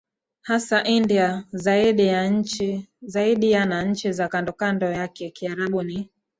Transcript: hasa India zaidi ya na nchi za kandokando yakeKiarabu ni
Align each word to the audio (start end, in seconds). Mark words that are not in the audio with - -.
hasa 0.41 0.83
India 0.83 1.43
zaidi 3.09 3.51
ya 3.51 3.65
na 3.65 3.81
nchi 3.83 4.11
za 4.11 4.27
kandokando 4.27 4.85
yakeKiarabu 4.91 5.83
ni 5.83 6.09